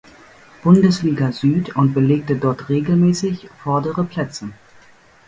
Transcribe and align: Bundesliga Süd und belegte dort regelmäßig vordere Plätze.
Bundesliga 0.63 1.31
Süd 1.31 1.75
und 1.75 1.93
belegte 1.93 2.35
dort 2.35 2.69
regelmäßig 2.69 3.47
vordere 3.63 4.03
Plätze. 4.03 4.49